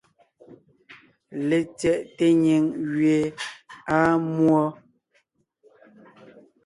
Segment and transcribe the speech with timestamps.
[1.47, 2.63] LetsyɛꞋte nyìŋ
[2.95, 3.19] gẅie
[3.95, 4.63] àa múɔ.